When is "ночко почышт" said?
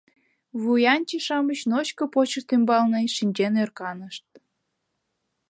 1.71-2.49